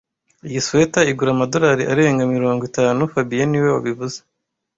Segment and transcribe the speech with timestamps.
[0.47, 4.17] Iyi swater igura amadorari arenga mirongo itanu fabien niwe wabivuze